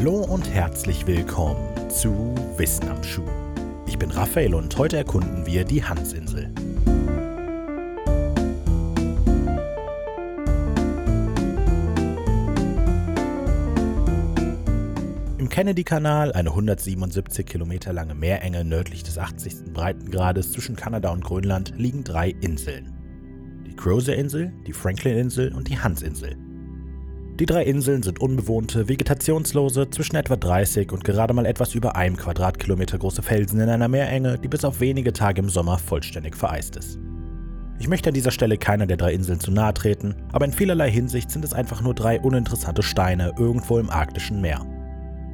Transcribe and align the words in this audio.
Hallo 0.00 0.24
und 0.24 0.50
herzlich 0.50 1.06
willkommen 1.06 1.90
zu 1.90 2.34
Wissen 2.56 2.88
am 2.88 3.04
Schuh. 3.04 3.28
Ich 3.86 3.98
bin 3.98 4.10
Raphael 4.10 4.54
und 4.54 4.74
heute 4.78 4.96
erkunden 4.96 5.44
wir 5.44 5.62
die 5.62 5.84
Hansinsel. 5.84 6.50
Im 15.36 15.50
Kennedy-Kanal, 15.50 16.32
eine 16.32 16.48
177 16.48 17.44
Kilometer 17.44 17.92
lange 17.92 18.14
Meerenge 18.14 18.64
nördlich 18.64 19.02
des 19.02 19.18
80. 19.18 19.74
Breitengrades 19.74 20.52
zwischen 20.52 20.76
Kanada 20.76 21.10
und 21.10 21.22
Grönland, 21.22 21.74
liegen 21.76 22.04
drei 22.04 22.30
Inseln. 22.40 22.90
Die 23.66 23.76
Crozier-Insel, 23.76 24.50
die 24.66 24.72
Franklin-Insel 24.72 25.54
und 25.54 25.68
die 25.68 25.78
Hansinsel. 25.78 26.38
Die 27.40 27.46
drei 27.46 27.62
Inseln 27.62 28.02
sind 28.02 28.20
unbewohnte, 28.20 28.86
vegetationslose, 28.86 29.88
zwischen 29.88 30.16
etwa 30.16 30.36
30 30.36 30.92
und 30.92 31.04
gerade 31.04 31.32
mal 31.32 31.46
etwas 31.46 31.74
über 31.74 31.96
einem 31.96 32.18
Quadratkilometer 32.18 32.98
große 32.98 33.22
Felsen 33.22 33.60
in 33.60 33.70
einer 33.70 33.88
Meerenge, 33.88 34.38
die 34.38 34.48
bis 34.48 34.62
auf 34.62 34.80
wenige 34.80 35.14
Tage 35.14 35.40
im 35.40 35.48
Sommer 35.48 35.78
vollständig 35.78 36.36
vereist 36.36 36.76
ist. 36.76 36.98
Ich 37.78 37.88
möchte 37.88 38.10
an 38.10 38.14
dieser 38.14 38.30
Stelle 38.30 38.58
keiner 38.58 38.86
der 38.86 38.98
drei 38.98 39.14
Inseln 39.14 39.40
zu 39.40 39.50
nahe 39.52 39.72
treten, 39.72 40.14
aber 40.32 40.44
in 40.44 40.52
vielerlei 40.52 40.90
Hinsicht 40.90 41.30
sind 41.30 41.42
es 41.42 41.54
einfach 41.54 41.80
nur 41.80 41.94
drei 41.94 42.20
uninteressante 42.20 42.82
Steine 42.82 43.32
irgendwo 43.38 43.78
im 43.78 43.88
arktischen 43.88 44.42
Meer. 44.42 44.66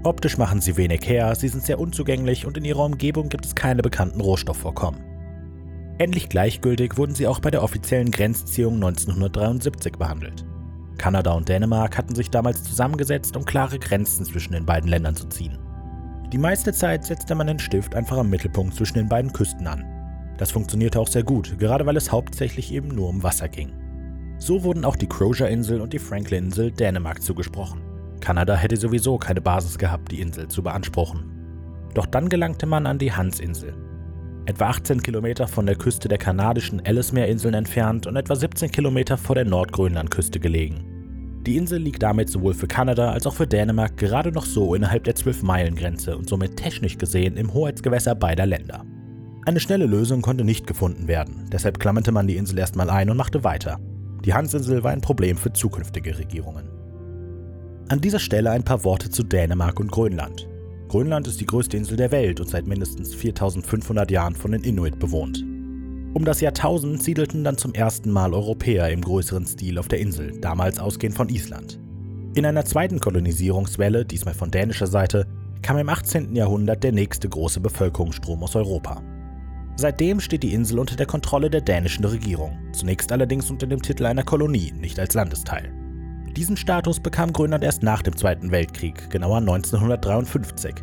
Optisch 0.04 0.38
machen 0.38 0.60
sie 0.60 0.76
wenig 0.76 1.08
her, 1.08 1.34
sie 1.34 1.48
sind 1.48 1.64
sehr 1.64 1.80
unzugänglich 1.80 2.46
und 2.46 2.56
in 2.56 2.64
ihrer 2.64 2.84
Umgebung 2.84 3.28
gibt 3.28 3.46
es 3.46 3.56
keine 3.56 3.82
bekannten 3.82 4.20
Rohstoffvorkommen. 4.20 5.00
Ähnlich 5.98 6.28
gleichgültig 6.28 6.98
wurden 6.98 7.16
sie 7.16 7.26
auch 7.26 7.40
bei 7.40 7.50
der 7.50 7.64
offiziellen 7.64 8.12
Grenzziehung 8.12 8.74
1973 8.74 9.94
behandelt. 9.94 10.46
Kanada 10.98 11.32
und 11.32 11.48
Dänemark 11.48 11.96
hatten 11.98 12.14
sich 12.14 12.30
damals 12.30 12.64
zusammengesetzt, 12.64 13.36
um 13.36 13.44
klare 13.44 13.78
Grenzen 13.78 14.24
zwischen 14.24 14.52
den 14.52 14.66
beiden 14.66 14.88
Ländern 14.88 15.14
zu 15.14 15.28
ziehen. 15.28 15.58
Die 16.32 16.38
meiste 16.38 16.72
Zeit 16.72 17.04
setzte 17.04 17.34
man 17.34 17.46
den 17.46 17.58
Stift 17.58 17.94
einfach 17.94 18.18
am 18.18 18.30
Mittelpunkt 18.30 18.74
zwischen 18.74 18.98
den 18.98 19.08
beiden 19.08 19.32
Küsten 19.32 19.66
an. 19.66 19.84
Das 20.38 20.50
funktionierte 20.50 21.00
auch 21.00 21.08
sehr 21.08 21.22
gut, 21.22 21.58
gerade 21.58 21.86
weil 21.86 21.96
es 21.96 22.10
hauptsächlich 22.10 22.72
eben 22.72 22.88
nur 22.88 23.08
um 23.08 23.22
Wasser 23.22 23.48
ging. 23.48 23.72
So 24.38 24.64
wurden 24.64 24.84
auch 24.84 24.96
die 24.96 25.08
Crozier-Insel 25.08 25.80
und 25.80 25.92
die 25.92 25.98
Franklin-Insel 25.98 26.72
Dänemark 26.72 27.22
zugesprochen. 27.22 27.80
Kanada 28.20 28.54
hätte 28.54 28.76
sowieso 28.76 29.18
keine 29.18 29.40
Basis 29.40 29.78
gehabt, 29.78 30.10
die 30.12 30.20
Insel 30.20 30.48
zu 30.48 30.62
beanspruchen. 30.62 31.24
Doch 31.94 32.06
dann 32.06 32.28
gelangte 32.28 32.66
man 32.66 32.86
an 32.86 32.98
die 32.98 33.12
Hansinsel. 33.12 33.74
Etwa 34.44 34.68
18 34.68 35.02
Kilometer 35.02 35.48
von 35.48 35.64
der 35.64 35.76
Küste 35.76 36.08
der 36.08 36.18
kanadischen 36.18 36.84
Ellesmere-Inseln 36.84 37.54
entfernt 37.54 38.06
und 38.06 38.16
etwa 38.16 38.36
17 38.36 38.70
Kilometer 38.70 39.16
vor 39.16 39.34
der 39.34 39.44
Nordgrönlandküste 39.44 40.38
gelegen. 40.38 40.95
Die 41.46 41.56
Insel 41.56 41.78
liegt 41.78 42.02
damit 42.02 42.28
sowohl 42.28 42.54
für 42.54 42.66
Kanada 42.66 43.12
als 43.12 43.24
auch 43.24 43.34
für 43.34 43.46
Dänemark 43.46 43.96
gerade 43.96 44.32
noch 44.32 44.44
so 44.44 44.74
innerhalb 44.74 45.04
der 45.04 45.14
12-Meilen-Grenze 45.14 46.16
und 46.16 46.28
somit 46.28 46.56
technisch 46.56 46.98
gesehen 46.98 47.36
im 47.36 47.54
Hoheitsgewässer 47.54 48.16
beider 48.16 48.46
Länder. 48.46 48.84
Eine 49.44 49.60
schnelle 49.60 49.86
Lösung 49.86 50.22
konnte 50.22 50.42
nicht 50.42 50.66
gefunden 50.66 51.06
werden, 51.06 51.48
deshalb 51.52 51.78
klammerte 51.78 52.10
man 52.10 52.26
die 52.26 52.36
Insel 52.36 52.58
erstmal 52.58 52.90
ein 52.90 53.10
und 53.10 53.16
machte 53.16 53.44
weiter. 53.44 53.78
Die 54.24 54.34
Hansinsel 54.34 54.82
war 54.82 54.90
ein 54.90 55.02
Problem 55.02 55.36
für 55.36 55.52
zukünftige 55.52 56.18
Regierungen. 56.18 56.68
An 57.88 58.00
dieser 58.00 58.18
Stelle 58.18 58.50
ein 58.50 58.64
paar 58.64 58.82
Worte 58.82 59.08
zu 59.08 59.22
Dänemark 59.22 59.78
und 59.78 59.92
Grönland. 59.92 60.48
Grönland 60.88 61.28
ist 61.28 61.40
die 61.40 61.46
größte 61.46 61.76
Insel 61.76 61.96
der 61.96 62.10
Welt 62.10 62.40
und 62.40 62.48
seit 62.48 62.66
mindestens 62.66 63.14
4500 63.14 64.10
Jahren 64.10 64.34
von 64.34 64.50
den 64.50 64.64
Inuit 64.64 64.98
bewohnt. 64.98 65.44
Um 66.16 66.24
das 66.24 66.40
Jahrtausend 66.40 67.02
siedelten 67.02 67.44
dann 67.44 67.58
zum 67.58 67.74
ersten 67.74 68.10
Mal 68.10 68.32
Europäer 68.32 68.88
im 68.88 69.02
größeren 69.02 69.44
Stil 69.44 69.76
auf 69.76 69.86
der 69.86 70.00
Insel, 70.00 70.40
damals 70.40 70.78
ausgehend 70.78 71.14
von 71.14 71.28
Island. 71.28 71.78
In 72.34 72.46
einer 72.46 72.64
zweiten 72.64 73.00
Kolonisierungswelle, 73.00 74.06
diesmal 74.06 74.32
von 74.32 74.50
dänischer 74.50 74.86
Seite, 74.86 75.26
kam 75.60 75.76
im 75.76 75.90
18. 75.90 76.34
Jahrhundert 76.34 76.82
der 76.82 76.92
nächste 76.92 77.28
große 77.28 77.60
Bevölkerungsstrom 77.60 78.42
aus 78.42 78.56
Europa. 78.56 79.02
Seitdem 79.76 80.20
steht 80.20 80.42
die 80.42 80.54
Insel 80.54 80.78
unter 80.78 80.96
der 80.96 81.04
Kontrolle 81.04 81.50
der 81.50 81.60
dänischen 81.60 82.06
Regierung, 82.06 82.56
zunächst 82.72 83.12
allerdings 83.12 83.50
unter 83.50 83.66
dem 83.66 83.82
Titel 83.82 84.06
einer 84.06 84.22
Kolonie, 84.22 84.72
nicht 84.72 84.98
als 84.98 85.12
Landesteil. 85.12 85.70
Diesen 86.34 86.56
Status 86.56 86.98
bekam 86.98 87.34
Grönland 87.34 87.62
erst 87.62 87.82
nach 87.82 88.00
dem 88.00 88.16
Zweiten 88.16 88.50
Weltkrieg, 88.50 89.10
genauer 89.10 89.36
1953. 89.36 90.76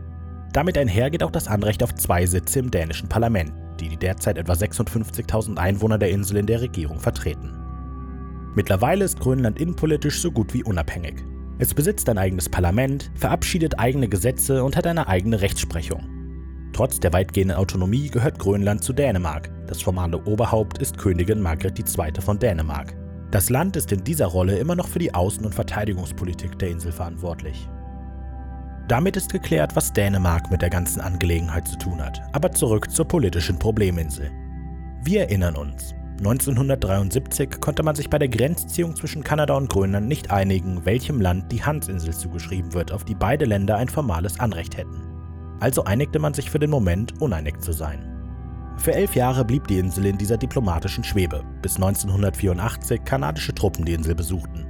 Damit 0.52 0.78
einher 0.78 1.10
geht 1.10 1.24
auch 1.24 1.32
das 1.32 1.48
Anrecht 1.48 1.82
auf 1.82 1.96
zwei 1.96 2.28
Sitze 2.28 2.60
im 2.60 2.70
dänischen 2.70 3.10
Parlament, 3.10 3.52
die 3.84 3.90
die 3.90 3.98
derzeit 3.98 4.38
etwa 4.38 4.54
56.000 4.54 5.58
Einwohner 5.58 5.98
der 5.98 6.10
Insel 6.10 6.38
in 6.38 6.46
der 6.46 6.62
Regierung 6.62 7.00
vertreten. 7.00 7.54
Mittlerweile 8.56 9.04
ist 9.04 9.20
Grönland 9.20 9.60
innenpolitisch 9.60 10.22
so 10.22 10.32
gut 10.32 10.54
wie 10.54 10.64
unabhängig. 10.64 11.24
Es 11.60 11.74
besitzt 11.74 12.08
ein 12.10 12.18
eigenes 12.18 12.50
Parlament, 12.50 13.12
verabschiedet 13.16 13.80
eigene 13.80 14.08
Gesetze 14.08 14.64
und 14.64 14.76
hat 14.76 14.88
eine 14.88 15.08
eigene 15.08 15.42
Rechtsprechung. 15.42 16.08
Trotz 16.72 17.00
der 17.00 17.14
weitgehenden 17.14 17.58
Autonomie 17.58 18.10
gehört 18.10 18.40
Grönland 18.40 18.84
zu 18.84 18.94
Dänemark. 18.94 19.52
Das 19.68 19.82
formale 19.82 20.24
Oberhaupt 20.26 20.80
ist 20.80 20.98
Königin 20.98 21.42
Margret 21.42 21.78
II. 21.78 22.22
von 22.22 22.40
Dänemark. 22.40 22.96
Das 23.32 23.50
Land 23.50 23.76
ist 23.76 23.92
in 23.92 24.04
dieser 24.04 24.28
Rolle 24.28 24.58
immer 24.58 24.76
noch 24.76 24.88
für 24.88 25.00
die 25.00 25.14
Außen- 25.14 25.44
und 25.44 25.56
Verteidigungspolitik 25.56 26.58
der 26.60 26.70
Insel 26.70 26.92
verantwortlich. 26.92 27.68
Damit 28.88 29.16
ist 29.16 29.32
geklärt, 29.32 29.76
was 29.76 29.94
Dänemark 29.94 30.52
mit 30.52 30.62
der 30.62 30.70
ganzen 30.70 31.00
Angelegenheit 31.00 31.68
zu 31.68 31.78
tun 31.78 32.02
hat. 32.02 32.22
Aber 32.34 32.52
zurück 32.52 32.92
zur 32.92 33.08
politischen 33.08 33.58
Probleminsel. 33.58 34.30
Wir 35.04 35.22
erinnern 35.22 35.56
uns. 35.56 35.96
1973 36.20 37.60
konnte 37.60 37.84
man 37.84 37.96
sich 37.96 38.10
bei 38.10 38.20
der 38.20 38.28
Grenzziehung 38.28 38.96
zwischen 38.96 39.24
Kanada 39.24 39.56
und 39.56 39.70
Grönland 39.70 40.08
nicht 40.08 40.32
einigen, 40.32 40.86
welchem 40.86 41.20
Land 41.20 41.52
die 41.52 41.64
Hansinsel 41.64 42.14
zugeschrieben 42.14 42.74
wird, 42.74 42.92
auf 42.92 43.04
die 43.04 43.16
beide 43.16 43.46
Länder 43.46 43.78
ein 43.78 43.90
formales 43.90 44.40
Anrecht 44.40 44.78
hätten. 44.78 45.02
Also 45.60 45.86
einigte 45.86 46.20
man 46.20 46.34
sich 46.34 46.50
für 46.50 46.60
den 46.60 46.70
Moment, 46.70 47.22
uneinig 47.22 47.62
zu 47.62 47.72
sein. 47.72 48.10
Für 48.78 48.94
elf 48.94 49.16
Jahre 49.16 49.46
blieb 49.46 49.68
die 49.68 49.80
Insel 49.80 50.06
in 50.06 50.18
dieser 50.18 50.38
diplomatischen 50.38 51.04
Schwebe, 51.04 51.44
bis 51.62 51.76
1984 51.76 53.04
kanadische 53.04 53.56
Truppen 53.56 53.86
die 53.86 53.94
Insel 53.94 54.16
besuchten. 54.16 54.66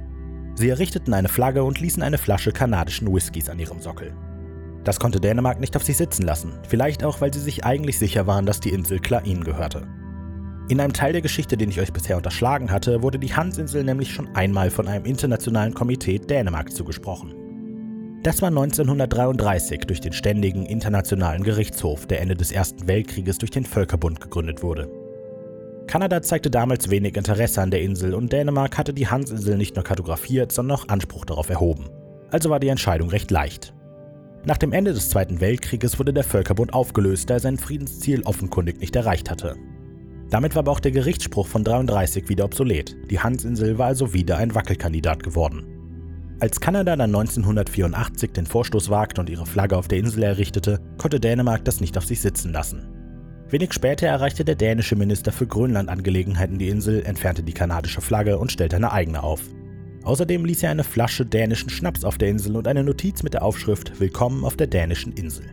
Sie 0.54 0.68
errichteten 0.68 1.14
eine 1.14 1.28
Flagge 1.28 1.64
und 1.64 1.80
ließen 1.80 2.02
eine 2.02 2.18
Flasche 2.18 2.52
kanadischen 2.52 3.12
Whiskys 3.12 3.48
an 3.48 3.58
ihrem 3.58 3.80
Sockel. 3.80 4.14
Das 4.84 5.00
konnte 5.00 5.18
Dänemark 5.18 5.60
nicht 5.60 5.76
auf 5.76 5.82
sich 5.82 5.96
sitzen 5.96 6.22
lassen, 6.22 6.52
vielleicht 6.68 7.02
auch, 7.04 7.20
weil 7.20 7.32
sie 7.32 7.40
sich 7.40 7.64
eigentlich 7.64 7.98
sicher 7.98 8.26
waren, 8.26 8.46
dass 8.46 8.60
die 8.60 8.68
Insel 8.68 9.00
klar 9.00 9.24
ihnen 9.24 9.42
gehörte. 9.42 9.86
In 10.68 10.80
einem 10.80 10.92
Teil 10.92 11.12
der 11.12 11.22
Geschichte, 11.22 11.56
den 11.56 11.70
ich 11.70 11.80
euch 11.80 11.92
bisher 11.92 12.16
unterschlagen 12.16 12.70
hatte, 12.70 13.02
wurde 13.02 13.18
die 13.18 13.34
Hansinsel 13.34 13.84
nämlich 13.84 14.12
schon 14.12 14.34
einmal 14.34 14.70
von 14.70 14.88
einem 14.88 15.04
internationalen 15.04 15.74
Komitee 15.74 16.18
Dänemark 16.18 16.72
zugesprochen. 16.72 17.34
Das 18.22 18.40
war 18.40 18.48
1933 18.48 19.80
durch 19.80 20.00
den 20.00 20.14
Ständigen 20.14 20.64
Internationalen 20.64 21.42
Gerichtshof, 21.42 22.06
der 22.06 22.22
Ende 22.22 22.34
des 22.34 22.52
Ersten 22.52 22.86
Weltkrieges 22.86 23.36
durch 23.36 23.50
den 23.50 23.66
Völkerbund 23.66 24.20
gegründet 24.20 24.62
wurde. 24.62 24.90
Kanada 25.86 26.22
zeigte 26.22 26.50
damals 26.50 26.90
wenig 26.90 27.16
Interesse 27.16 27.62
an 27.62 27.70
der 27.70 27.82
Insel 27.82 28.14
und 28.14 28.32
Dänemark 28.32 28.78
hatte 28.78 28.94
die 28.94 29.08
Hansinsel 29.08 29.56
nicht 29.56 29.76
nur 29.76 29.84
kartografiert, 29.84 30.50
sondern 30.50 30.78
auch 30.78 30.88
Anspruch 30.88 31.24
darauf 31.24 31.50
erhoben. 31.50 31.90
Also 32.30 32.50
war 32.50 32.60
die 32.60 32.68
Entscheidung 32.68 33.10
recht 33.10 33.30
leicht. 33.30 33.74
Nach 34.46 34.58
dem 34.58 34.72
Ende 34.72 34.92
des 34.92 35.08
Zweiten 35.08 35.40
Weltkrieges 35.40 35.98
wurde 35.98 36.12
der 36.12 36.24
Völkerbund 36.24 36.74
aufgelöst, 36.74 37.30
da 37.30 37.34
er 37.34 37.40
sein 37.40 37.58
Friedensziel 37.58 38.22
offenkundig 38.22 38.80
nicht 38.80 38.94
erreicht 38.96 39.30
hatte. 39.30 39.56
Damit 40.30 40.54
war 40.54 40.60
aber 40.60 40.72
auch 40.72 40.80
der 40.80 40.92
Gerichtsspruch 40.92 41.46
von 41.46 41.64
33 41.64 42.28
wieder 42.28 42.44
obsolet. 42.44 42.96
Die 43.10 43.20
Hansinsel 43.20 43.78
war 43.78 43.86
also 43.86 44.12
wieder 44.12 44.38
ein 44.38 44.54
Wackelkandidat 44.54 45.22
geworden. 45.22 45.64
Als 46.40 46.60
Kanada 46.60 46.96
dann 46.96 47.14
1984 47.14 48.32
den 48.32 48.46
Vorstoß 48.46 48.90
wagte 48.90 49.20
und 49.20 49.30
ihre 49.30 49.46
Flagge 49.46 49.76
auf 49.76 49.88
der 49.88 49.98
Insel 49.98 50.24
errichtete, 50.24 50.80
konnte 50.98 51.20
Dänemark 51.20 51.64
das 51.64 51.80
nicht 51.80 51.96
auf 51.96 52.04
sich 52.04 52.20
sitzen 52.20 52.52
lassen. 52.52 52.93
Wenig 53.50 53.72
später 53.72 54.06
erreichte 54.06 54.44
der 54.44 54.54
dänische 54.54 54.96
Minister 54.96 55.30
für 55.30 55.46
Grönlandangelegenheiten 55.46 56.58
die 56.58 56.68
Insel, 56.68 57.04
entfernte 57.04 57.42
die 57.42 57.52
kanadische 57.52 58.00
Flagge 58.00 58.38
und 58.38 58.50
stellte 58.50 58.76
eine 58.76 58.90
eigene 58.90 59.22
auf. 59.22 59.42
Außerdem 60.02 60.44
ließ 60.44 60.62
er 60.62 60.70
eine 60.70 60.84
Flasche 60.84 61.24
dänischen 61.24 61.70
Schnaps 61.70 62.04
auf 62.04 62.18
der 62.18 62.28
Insel 62.28 62.56
und 62.56 62.66
eine 62.66 62.82
Notiz 62.82 63.22
mit 63.22 63.34
der 63.34 63.42
Aufschrift 63.42 64.00
Willkommen 64.00 64.44
auf 64.44 64.56
der 64.56 64.66
dänischen 64.66 65.12
Insel. 65.12 65.46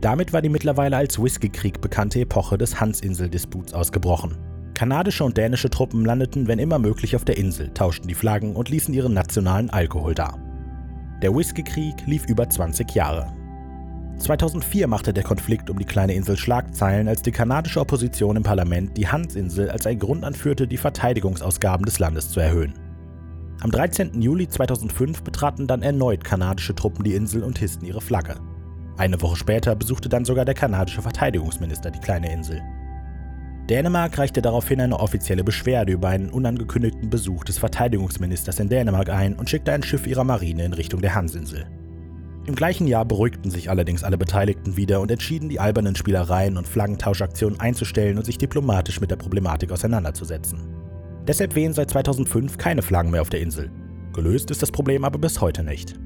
Damit 0.00 0.32
war 0.34 0.42
die 0.42 0.50
mittlerweile 0.50 0.96
als 0.98 1.22
Whiskykrieg 1.22 1.80
bekannte 1.80 2.20
Epoche 2.20 2.58
des 2.58 2.78
Hansinsel-Disputs 2.78 3.72
ausgebrochen. 3.72 4.36
Kanadische 4.74 5.24
und 5.24 5.36
dänische 5.36 5.70
Truppen 5.70 6.04
landeten, 6.04 6.48
wenn 6.48 6.58
immer 6.58 6.78
möglich, 6.78 7.16
auf 7.16 7.24
der 7.24 7.38
Insel, 7.38 7.70
tauschten 7.72 8.08
die 8.08 8.14
Flaggen 8.14 8.56
und 8.56 8.68
ließen 8.68 8.92
ihren 8.92 9.14
nationalen 9.14 9.70
Alkohol 9.70 10.14
dar. 10.14 10.38
Der 11.22 11.34
Whiskykrieg 11.34 12.06
lief 12.06 12.26
über 12.28 12.48
20 12.48 12.94
Jahre. 12.94 13.32
2004 14.18 14.86
machte 14.86 15.12
der 15.12 15.24
Konflikt 15.24 15.68
um 15.70 15.78
die 15.78 15.84
kleine 15.84 16.14
Insel 16.14 16.36
Schlagzeilen, 16.36 17.08
als 17.08 17.22
die 17.22 17.32
kanadische 17.32 17.80
Opposition 17.80 18.36
im 18.36 18.42
Parlament 18.42 18.96
die 18.96 19.08
Hansinsel 19.08 19.70
als 19.70 19.86
einen 19.86 19.98
Grund 19.98 20.24
anführte, 20.24 20.66
die 20.66 20.76
Verteidigungsausgaben 20.76 21.84
des 21.84 21.98
Landes 21.98 22.30
zu 22.30 22.40
erhöhen. 22.40 22.74
Am 23.60 23.70
13. 23.70 24.20
Juli 24.20 24.48
2005 24.48 25.22
betraten 25.22 25.66
dann 25.66 25.82
erneut 25.82 26.22
kanadische 26.22 26.74
Truppen 26.74 27.04
die 27.04 27.14
Insel 27.14 27.42
und 27.42 27.58
hissten 27.58 27.86
ihre 27.86 28.00
Flagge. 28.00 28.36
Eine 28.96 29.20
Woche 29.20 29.36
später 29.36 29.74
besuchte 29.74 30.08
dann 30.08 30.24
sogar 30.24 30.44
der 30.44 30.54
kanadische 30.54 31.02
Verteidigungsminister 31.02 31.90
die 31.90 32.00
kleine 32.00 32.32
Insel. 32.32 32.62
Dänemark 33.68 34.18
reichte 34.18 34.42
daraufhin 34.42 34.80
eine 34.80 35.00
offizielle 35.00 35.42
Beschwerde 35.42 35.92
über 35.92 36.08
einen 36.08 36.28
unangekündigten 36.28 37.08
Besuch 37.08 37.44
des 37.44 37.58
Verteidigungsministers 37.58 38.60
in 38.60 38.68
Dänemark 38.68 39.08
ein 39.08 39.34
und 39.34 39.48
schickte 39.48 39.72
ein 39.72 39.82
Schiff 39.82 40.06
ihrer 40.06 40.24
Marine 40.24 40.64
in 40.64 40.74
Richtung 40.74 41.00
der 41.00 41.14
Hansinsel. 41.14 41.66
Im 42.46 42.54
gleichen 42.54 42.86
Jahr 42.86 43.06
beruhigten 43.06 43.50
sich 43.50 43.70
allerdings 43.70 44.04
alle 44.04 44.18
Beteiligten 44.18 44.76
wieder 44.76 45.00
und 45.00 45.10
entschieden, 45.10 45.48
die 45.48 45.60
albernen 45.60 45.96
Spielereien 45.96 46.58
und 46.58 46.68
Flaggentauschaktionen 46.68 47.58
einzustellen 47.58 48.18
und 48.18 48.26
sich 48.26 48.36
diplomatisch 48.36 49.00
mit 49.00 49.10
der 49.10 49.16
Problematik 49.16 49.72
auseinanderzusetzen. 49.72 50.60
Deshalb 51.26 51.54
wehen 51.54 51.72
seit 51.72 51.88
2005 51.90 52.58
keine 52.58 52.82
Flaggen 52.82 53.10
mehr 53.10 53.22
auf 53.22 53.30
der 53.30 53.40
Insel. 53.40 53.70
Gelöst 54.12 54.50
ist 54.50 54.60
das 54.60 54.70
Problem 54.70 55.04
aber 55.04 55.18
bis 55.18 55.40
heute 55.40 55.64
nicht. 55.64 55.98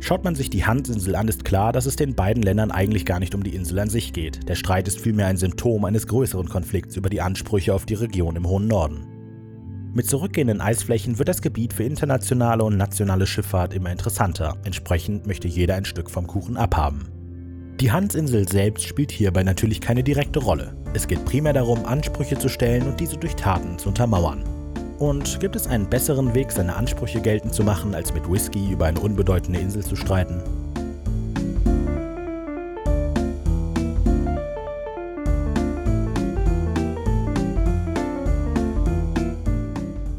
Schaut 0.00 0.24
man 0.24 0.34
sich 0.34 0.50
die 0.50 0.66
Hansinsel 0.66 1.14
an, 1.14 1.28
ist 1.28 1.44
klar, 1.44 1.72
dass 1.72 1.86
es 1.86 1.94
den 1.94 2.16
beiden 2.16 2.42
Ländern 2.42 2.72
eigentlich 2.72 3.06
gar 3.06 3.20
nicht 3.20 3.36
um 3.36 3.44
die 3.44 3.54
Insel 3.54 3.78
an 3.78 3.88
sich 3.88 4.12
geht. 4.12 4.48
Der 4.48 4.56
Streit 4.56 4.88
ist 4.88 5.00
vielmehr 5.00 5.28
ein 5.28 5.36
Symptom 5.36 5.84
eines 5.84 6.08
größeren 6.08 6.48
Konflikts 6.48 6.96
über 6.96 7.10
die 7.10 7.22
Ansprüche 7.22 7.72
auf 7.72 7.86
die 7.86 7.94
Region 7.94 8.34
im 8.34 8.48
hohen 8.48 8.66
Norden. 8.66 9.15
Mit 9.96 10.10
zurückgehenden 10.10 10.60
Eisflächen 10.60 11.18
wird 11.18 11.26
das 11.26 11.40
Gebiet 11.40 11.72
für 11.72 11.84
internationale 11.84 12.62
und 12.64 12.76
nationale 12.76 13.26
Schifffahrt 13.26 13.72
immer 13.72 13.90
interessanter. 13.90 14.58
Entsprechend 14.62 15.26
möchte 15.26 15.48
jeder 15.48 15.74
ein 15.74 15.86
Stück 15.86 16.10
vom 16.10 16.26
Kuchen 16.26 16.58
abhaben. 16.58 17.08
Die 17.80 17.90
Hansinsel 17.90 18.46
selbst 18.46 18.84
spielt 18.84 19.10
hierbei 19.10 19.42
natürlich 19.42 19.80
keine 19.80 20.04
direkte 20.04 20.40
Rolle. 20.40 20.76
Es 20.92 21.08
geht 21.08 21.24
primär 21.24 21.54
darum, 21.54 21.86
Ansprüche 21.86 22.36
zu 22.36 22.50
stellen 22.50 22.86
und 22.86 23.00
diese 23.00 23.16
durch 23.16 23.36
Taten 23.36 23.78
zu 23.78 23.88
untermauern. 23.88 24.44
Und 24.98 25.40
gibt 25.40 25.56
es 25.56 25.66
einen 25.66 25.88
besseren 25.88 26.34
Weg, 26.34 26.52
seine 26.52 26.76
Ansprüche 26.76 27.22
geltend 27.22 27.54
zu 27.54 27.64
machen, 27.64 27.94
als 27.94 28.12
mit 28.12 28.30
Whisky 28.30 28.70
über 28.70 28.84
eine 28.84 29.00
unbedeutende 29.00 29.60
Insel 29.60 29.82
zu 29.82 29.96
streiten? 29.96 30.42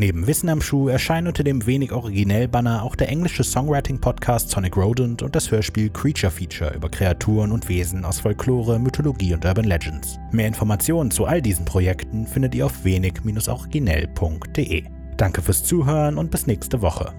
Neben 0.00 0.26
Wissen 0.26 0.48
am 0.48 0.60
Schuh 0.62 0.88
erscheinen 0.88 1.26
unter 1.26 1.44
dem 1.44 1.66
wenig 1.66 1.92
originell 1.92 2.48
Banner 2.48 2.84
auch 2.84 2.96
der 2.96 3.10
englische 3.10 3.44
Songwriting-Podcast 3.44 4.48
Sonic 4.48 4.74
Rodent 4.74 5.20
und 5.20 5.36
das 5.36 5.50
Hörspiel 5.50 5.90
Creature 5.90 6.30
Feature 6.30 6.72
über 6.74 6.88
Kreaturen 6.88 7.52
und 7.52 7.68
Wesen 7.68 8.06
aus 8.06 8.20
Folklore, 8.20 8.78
Mythologie 8.78 9.34
und 9.34 9.44
Urban 9.44 9.66
Legends. 9.66 10.18
Mehr 10.32 10.46
Informationen 10.46 11.10
zu 11.10 11.26
all 11.26 11.42
diesen 11.42 11.66
Projekten 11.66 12.26
findet 12.26 12.54
ihr 12.54 12.64
auf 12.64 12.82
wenig-originell.de. 12.82 14.84
Danke 15.18 15.42
fürs 15.42 15.64
Zuhören 15.64 16.16
und 16.16 16.30
bis 16.30 16.46
nächste 16.46 16.80
Woche. 16.80 17.12